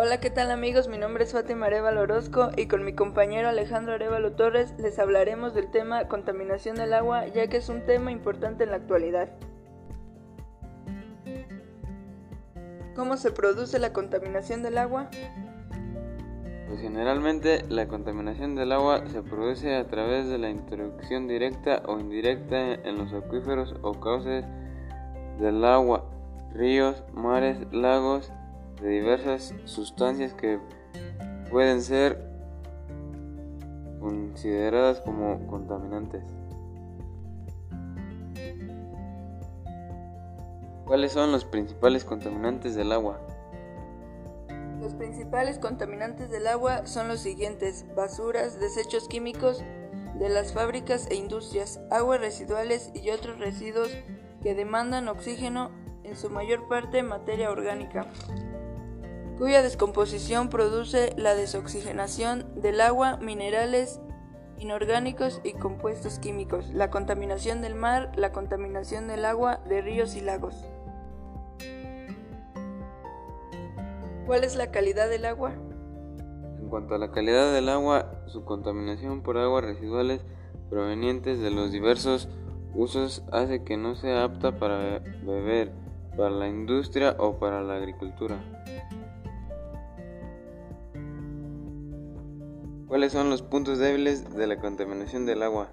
Hola, 0.00 0.20
¿qué 0.20 0.30
tal 0.30 0.52
amigos? 0.52 0.86
Mi 0.86 0.96
nombre 0.96 1.24
es 1.24 1.32
Fátima 1.32 1.66
Arevalo 1.66 2.02
Orozco 2.02 2.50
y 2.56 2.68
con 2.68 2.84
mi 2.84 2.92
compañero 2.92 3.48
Alejandro 3.48 3.94
Arevalo 3.94 4.30
Torres 4.30 4.72
les 4.78 4.96
hablaremos 5.00 5.54
del 5.54 5.72
tema 5.72 6.06
contaminación 6.06 6.76
del 6.76 6.92
agua, 6.92 7.26
ya 7.26 7.48
que 7.48 7.56
es 7.56 7.68
un 7.68 7.84
tema 7.84 8.12
importante 8.12 8.62
en 8.62 8.70
la 8.70 8.76
actualidad. 8.76 9.28
¿Cómo 12.94 13.16
se 13.16 13.32
produce 13.32 13.80
la 13.80 13.92
contaminación 13.92 14.62
del 14.62 14.78
agua? 14.78 15.10
Pues 16.68 16.80
generalmente 16.80 17.64
la 17.68 17.88
contaminación 17.88 18.54
del 18.54 18.70
agua 18.70 19.02
se 19.08 19.20
produce 19.22 19.74
a 19.74 19.88
través 19.88 20.28
de 20.28 20.38
la 20.38 20.48
introducción 20.48 21.26
directa 21.26 21.82
o 21.86 21.98
indirecta 21.98 22.74
en 22.74 22.98
los 22.98 23.12
acuíferos 23.12 23.74
o 23.82 23.98
cauces 23.98 24.44
del 25.40 25.64
agua, 25.64 26.04
ríos, 26.54 27.02
mares, 27.12 27.58
lagos, 27.72 28.30
de 28.80 28.88
diversas 28.88 29.54
sustancias 29.64 30.34
que 30.34 30.58
pueden 31.50 31.82
ser 31.82 32.28
consideradas 34.00 35.00
como 35.00 35.46
contaminantes. 35.46 36.22
¿Cuáles 40.84 41.12
son 41.12 41.32
los 41.32 41.44
principales 41.44 42.04
contaminantes 42.04 42.74
del 42.74 42.92
agua? 42.92 43.20
Los 44.80 44.94
principales 44.94 45.58
contaminantes 45.58 46.30
del 46.30 46.46
agua 46.46 46.86
son 46.86 47.08
los 47.08 47.20
siguientes, 47.20 47.84
basuras, 47.94 48.58
desechos 48.58 49.08
químicos 49.08 49.62
de 50.18 50.28
las 50.28 50.52
fábricas 50.52 51.06
e 51.10 51.16
industrias, 51.16 51.80
aguas 51.90 52.20
residuales 52.20 52.90
y 52.94 53.10
otros 53.10 53.38
residuos 53.38 53.90
que 54.42 54.54
demandan 54.54 55.08
oxígeno, 55.08 55.70
en 56.04 56.16
su 56.16 56.30
mayor 56.30 56.68
parte 56.68 57.02
materia 57.02 57.50
orgánica, 57.50 58.06
cuya 59.38 59.62
descomposición 59.62 60.48
produce 60.48 61.14
la 61.16 61.34
desoxigenación 61.34 62.44
del 62.60 62.80
agua, 62.80 63.18
minerales 63.18 64.00
inorgánicos 64.58 65.40
y 65.44 65.52
compuestos 65.52 66.18
químicos, 66.18 66.70
la 66.70 66.90
contaminación 66.90 67.62
del 67.62 67.76
mar, 67.76 68.10
la 68.16 68.32
contaminación 68.32 69.06
del 69.06 69.24
agua 69.24 69.60
de 69.68 69.80
ríos 69.80 70.16
y 70.16 70.20
lagos. 70.20 70.54
¿Cuál 74.26 74.42
es 74.42 74.56
la 74.56 74.72
calidad 74.72 75.08
del 75.08 75.24
agua? 75.24 75.52
En 76.58 76.68
cuanto 76.68 76.96
a 76.96 76.98
la 76.98 77.12
calidad 77.12 77.52
del 77.52 77.68
agua, 77.68 78.10
su 78.26 78.44
contaminación 78.44 79.22
por 79.22 79.38
aguas 79.38 79.64
residuales 79.64 80.20
provenientes 80.68 81.38
de 81.38 81.50
los 81.50 81.70
diversos 81.70 82.28
usos 82.74 83.22
hace 83.32 83.62
que 83.62 83.76
no 83.76 83.94
sea 83.94 84.24
apta 84.24 84.58
para 84.58 84.98
beber, 85.24 85.72
para 86.16 86.30
la 86.30 86.48
industria 86.48 87.14
o 87.18 87.38
para 87.38 87.62
la 87.62 87.76
agricultura. 87.76 88.36
¿Cuáles 92.88 93.12
son 93.12 93.28
los 93.28 93.42
puntos 93.42 93.78
débiles 93.78 94.34
de 94.34 94.46
la 94.46 94.58
contaminación 94.58 95.26
del 95.26 95.42
agua? 95.42 95.68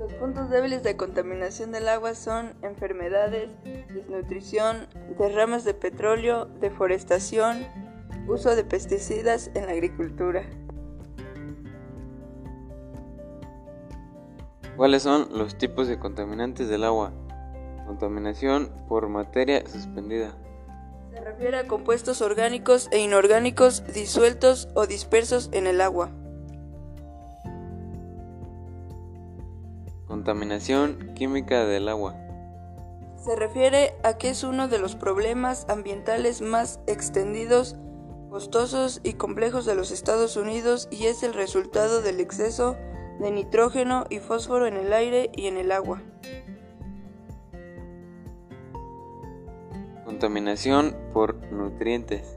Los 0.00 0.10
puntos 0.14 0.48
débiles 0.48 0.82
de 0.82 0.96
contaminación 0.96 1.70
del 1.70 1.86
agua 1.86 2.14
son 2.14 2.54
enfermedades, 2.62 3.50
desnutrición, 3.92 4.86
derrames 5.18 5.64
de 5.64 5.74
petróleo, 5.74 6.46
deforestación, 6.62 7.66
uso 8.26 8.56
de 8.56 8.64
pesticidas 8.64 9.50
en 9.54 9.66
la 9.66 9.72
agricultura. 9.72 10.44
¿Cuáles 14.78 15.02
son 15.02 15.28
los 15.30 15.58
tipos 15.58 15.88
de 15.88 15.98
contaminantes 15.98 16.70
del 16.70 16.84
agua? 16.84 17.12
Contaminación 17.86 18.70
por 18.88 19.10
materia 19.10 19.62
suspendida. 19.68 20.34
Se 21.14 21.20
refiere 21.20 21.58
a 21.58 21.68
compuestos 21.68 22.20
orgánicos 22.22 22.88
e 22.90 22.98
inorgánicos 22.98 23.84
disueltos 23.94 24.68
o 24.74 24.88
dispersos 24.88 25.48
en 25.52 25.68
el 25.68 25.80
agua. 25.80 26.10
Contaminación 30.08 31.14
química 31.14 31.66
del 31.66 31.88
agua. 31.88 32.16
Se 33.24 33.36
refiere 33.36 33.94
a 34.02 34.18
que 34.18 34.30
es 34.30 34.42
uno 34.42 34.66
de 34.66 34.80
los 34.80 34.96
problemas 34.96 35.66
ambientales 35.68 36.42
más 36.42 36.80
extendidos, 36.88 37.76
costosos 38.28 39.00
y 39.04 39.12
complejos 39.12 39.66
de 39.66 39.76
los 39.76 39.92
Estados 39.92 40.36
Unidos 40.36 40.88
y 40.90 41.06
es 41.06 41.22
el 41.22 41.32
resultado 41.32 42.02
del 42.02 42.18
exceso 42.18 42.76
de 43.20 43.30
nitrógeno 43.30 44.04
y 44.10 44.18
fósforo 44.18 44.66
en 44.66 44.76
el 44.76 44.92
aire 44.92 45.30
y 45.36 45.46
en 45.46 45.58
el 45.58 45.70
agua. 45.70 46.02
Contaminación 50.14 50.94
por 51.12 51.34
nutrientes. 51.50 52.36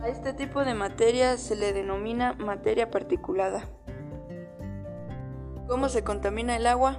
A 0.00 0.08
este 0.08 0.32
tipo 0.32 0.64
de 0.64 0.72
materia 0.72 1.36
se 1.36 1.54
le 1.54 1.74
denomina 1.74 2.32
materia 2.32 2.90
particulada. 2.90 3.64
¿Cómo 5.68 5.90
se 5.90 6.02
contamina 6.02 6.56
el 6.56 6.66
agua? 6.66 6.96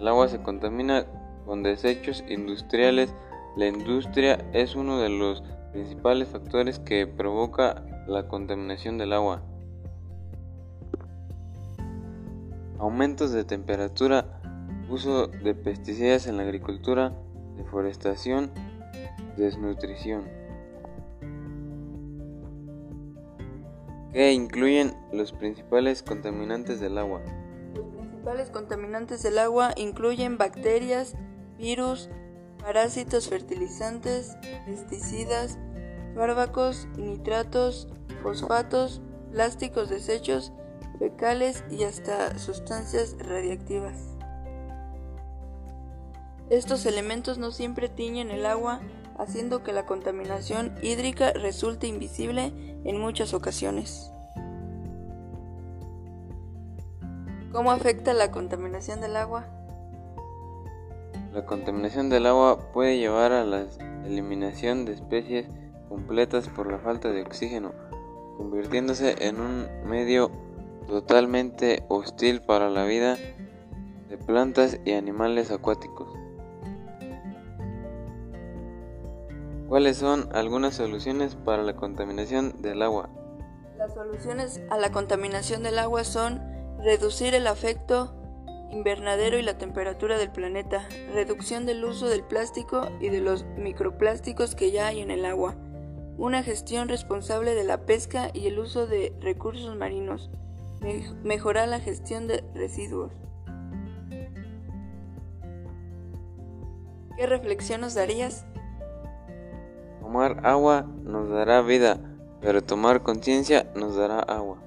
El 0.00 0.08
agua 0.08 0.26
se 0.26 0.42
contamina 0.42 1.06
con 1.46 1.62
desechos 1.62 2.24
industriales. 2.28 3.14
La 3.54 3.68
industria 3.68 4.44
es 4.52 4.74
uno 4.74 4.98
de 4.98 5.08
los 5.08 5.44
principales 5.70 6.26
factores 6.26 6.80
que 6.80 7.06
provoca 7.06 7.84
la 8.08 8.26
contaminación 8.26 8.98
del 8.98 9.12
agua. 9.12 9.42
Aumentos 12.80 13.30
de 13.30 13.44
temperatura, 13.44 14.40
uso 14.90 15.28
de 15.28 15.54
pesticidas 15.54 16.26
en 16.26 16.38
la 16.38 16.42
agricultura, 16.42 17.12
deforestación, 17.56 18.50
desnutrición. 19.36 20.28
¿Qué 24.12 24.32
incluyen 24.32 24.94
los 25.12 25.32
principales 25.32 26.02
contaminantes 26.02 26.80
del 26.80 26.98
agua? 26.98 27.22
Los 27.74 27.86
principales 27.86 28.50
contaminantes 28.50 29.22
del 29.22 29.38
agua 29.38 29.72
incluyen 29.76 30.36
bacterias, 30.36 31.14
virus, 31.56 32.10
parásitos 32.58 33.28
fertilizantes, 33.28 34.36
pesticidas, 34.66 35.58
fármacos, 36.14 36.88
nitratos, 36.98 37.88
fosfatos, 38.22 39.00
plásticos 39.32 39.88
desechos, 39.88 40.52
fecales 40.98 41.64
y 41.70 41.84
hasta 41.84 42.38
sustancias 42.38 43.16
radiactivas. 43.18 44.11
Estos 46.52 46.84
elementos 46.84 47.38
no 47.38 47.50
siempre 47.50 47.88
tiñen 47.88 48.30
el 48.30 48.44
agua 48.44 48.82
haciendo 49.16 49.62
que 49.62 49.72
la 49.72 49.86
contaminación 49.86 50.74
hídrica 50.82 51.32
resulte 51.32 51.86
invisible 51.86 52.52
en 52.84 53.00
muchas 53.00 53.32
ocasiones. 53.32 54.12
¿Cómo 57.52 57.70
afecta 57.70 58.12
la 58.12 58.30
contaminación 58.30 59.00
del 59.00 59.16
agua? 59.16 59.46
La 61.32 61.46
contaminación 61.46 62.10
del 62.10 62.26
agua 62.26 62.58
puede 62.74 62.98
llevar 62.98 63.32
a 63.32 63.46
la 63.46 63.64
eliminación 64.04 64.84
de 64.84 64.92
especies 64.92 65.46
completas 65.88 66.48
por 66.48 66.70
la 66.70 66.78
falta 66.78 67.12
de 67.12 67.22
oxígeno, 67.22 67.72
convirtiéndose 68.36 69.26
en 69.26 69.40
un 69.40 69.68
medio 69.86 70.30
totalmente 70.86 71.82
hostil 71.88 72.42
para 72.42 72.68
la 72.68 72.84
vida 72.84 73.16
de 74.10 74.18
plantas 74.18 74.78
y 74.84 74.92
animales 74.92 75.50
acuáticos. 75.50 76.12
¿Cuáles 79.72 79.96
son 79.96 80.28
algunas 80.34 80.74
soluciones 80.74 81.34
para 81.34 81.62
la 81.62 81.74
contaminación 81.74 82.60
del 82.60 82.82
agua? 82.82 83.08
Las 83.78 83.94
soluciones 83.94 84.60
a 84.68 84.76
la 84.76 84.92
contaminación 84.92 85.62
del 85.62 85.78
agua 85.78 86.04
son 86.04 86.42
reducir 86.84 87.34
el 87.34 87.46
efecto 87.46 88.14
invernadero 88.70 89.38
y 89.38 89.42
la 89.42 89.56
temperatura 89.56 90.18
del 90.18 90.30
planeta, 90.30 90.86
reducción 91.14 91.64
del 91.64 91.82
uso 91.86 92.06
del 92.10 92.22
plástico 92.22 92.86
y 93.00 93.08
de 93.08 93.22
los 93.22 93.46
microplásticos 93.56 94.54
que 94.54 94.72
ya 94.72 94.88
hay 94.88 95.00
en 95.00 95.10
el 95.10 95.24
agua, 95.24 95.56
una 96.18 96.42
gestión 96.42 96.90
responsable 96.90 97.54
de 97.54 97.64
la 97.64 97.86
pesca 97.86 98.28
y 98.34 98.48
el 98.48 98.58
uso 98.58 98.86
de 98.86 99.16
recursos 99.22 99.74
marinos, 99.74 100.30
mejorar 101.24 101.68
la 101.68 101.80
gestión 101.80 102.26
de 102.26 102.44
residuos. 102.54 103.14
¿Qué 107.16 107.26
reflexión 107.26 107.80
nos 107.80 107.94
darías? 107.94 108.44
Tomar 110.12 110.46
agua 110.46 110.82
nos 111.04 111.30
dará 111.30 111.62
vida, 111.62 111.98
pero 112.42 112.62
tomar 112.62 113.02
conciencia 113.02 113.72
nos 113.74 113.96
dará 113.96 114.18
agua. 114.18 114.58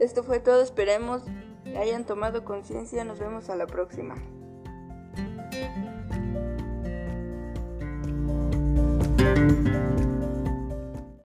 Esto 0.00 0.24
fue 0.24 0.40
todo, 0.40 0.60
esperemos 0.60 1.22
que 1.62 1.78
hayan 1.78 2.04
tomado 2.04 2.44
conciencia, 2.44 3.04
nos 3.04 3.20
vemos 3.20 3.50
a 3.50 3.54
la 3.54 3.68
próxima. 3.68 4.16